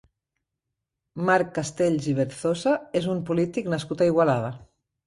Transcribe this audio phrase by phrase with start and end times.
[1.27, 4.55] Marc Castells i Berzosa és un polític nascut a Igualada.